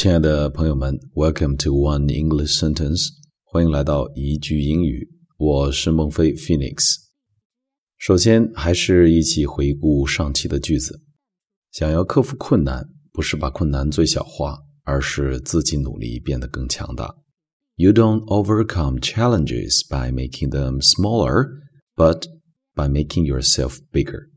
[0.00, 3.10] 亲爱的朋友们，Welcome to One English Sentence，
[3.44, 5.06] 欢迎来到一句英语。
[5.36, 6.94] 我是孟非 Phoenix。
[7.98, 11.02] 首先，还是一起回顾上期的句子。
[11.72, 17.14] 想要克服困难，不是把困难最小化，而是自己努力变得更强大。
[17.74, 21.46] You don't overcome challenges by making them smaller,
[21.94, 22.22] but
[22.74, 24.30] by making yourself bigger.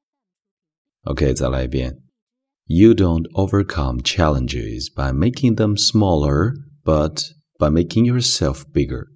[1.04, 2.02] OK，再来一遍。
[2.66, 6.54] You don't overcome challenges by making them smaller,
[6.84, 7.22] but
[7.60, 9.08] by making yourself bigger.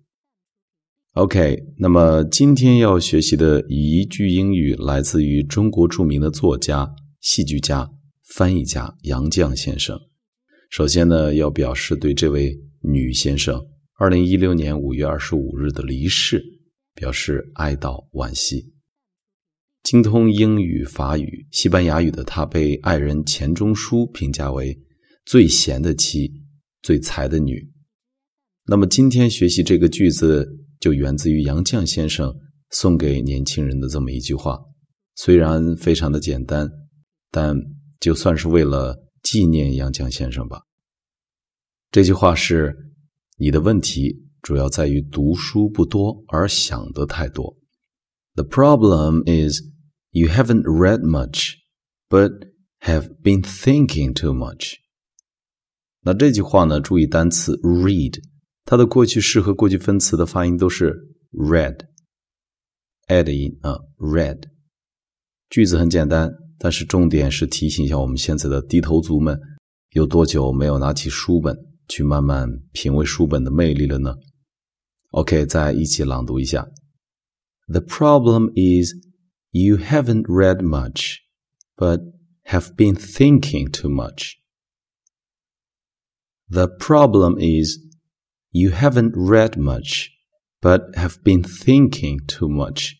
[1.14, 7.90] OK，那么今天要学习的一句英语来自于中国著名的作家、戏剧家、
[8.24, 10.00] 翻译家杨绛先生。
[10.70, 13.66] 首先呢，要表示对这位女先生
[13.98, 16.44] 二零一六年五月二十五日的离世
[16.94, 18.74] 表示哀悼惋惜。
[19.88, 24.78] 精通英语、法语、西班牙语的他，被爱人钱钟书评价为
[25.26, 26.30] 最贤的妻、
[26.82, 27.66] 最才的女。
[28.66, 30.46] 那么，今天学习这个句子，
[30.82, 32.36] 就源自于杨绛先生
[32.72, 34.60] 送给年轻人的这么一句话。
[35.16, 36.70] 虽然非常的简单，
[37.32, 37.56] 但
[38.02, 38.94] 就算是为了
[39.24, 40.64] 纪念杨绛先生吧。
[41.92, 42.76] 这句话是：
[43.38, 47.56] 你的问题主要在于读书不多，而想得太多。
[48.36, 49.62] The problem is.
[50.11, 51.55] You haven't read much,
[52.11, 52.49] but
[52.81, 54.75] have been thinking too much。
[56.03, 56.81] 那这句话呢？
[56.81, 58.21] 注意单词 read，
[58.67, 60.95] 它的过去式和过去分词的发音都是
[61.31, 64.43] red，a 的音啊，red。
[65.49, 69.41] 句子很简单，但是重点是提醒一下我们现在的低头族们，
[69.93, 71.57] 有多久没有拿起书本
[71.89, 74.15] 去慢慢品味书本的魅力了呢？
[75.13, 76.69] OK，再一起朗读一下。
[77.69, 78.93] The problem is.
[79.57, 81.19] You haven't read much,
[81.77, 82.01] but
[82.45, 84.37] have been thinking too much.
[86.49, 87.79] The problem is
[88.51, 90.09] you haven't read much,
[90.61, 92.93] but have been thinking too much.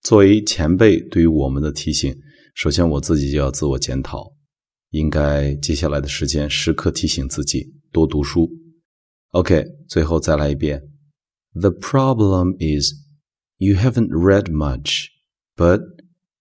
[0.00, 2.14] 作为前辈对于我们的提醒，
[2.54, 4.34] 首先我自己就要自我检讨，
[4.90, 8.50] 应该接下来的时间时刻提醒自己多读书。
[9.30, 10.82] OK，最后再来一遍。
[11.54, 12.92] The problem is
[13.58, 15.08] you haven't read much,
[15.56, 15.80] but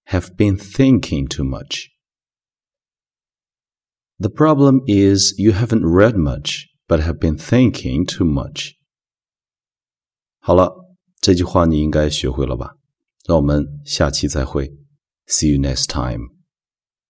[0.05, 1.89] have been thinking too much.
[4.19, 8.73] The problem is you haven't read much, but have been thinking too much.
[10.39, 12.77] 好了，这句话你应该学会了吧？
[13.25, 14.75] 让我们下期再会。
[15.27, 16.34] See you next time.